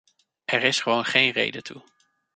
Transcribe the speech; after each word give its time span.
Er 0.45 0.63
is 0.63 0.81
gewoon 0.81 1.05
geen 1.05 1.31
reden 1.31 1.63
toe. 1.63 1.83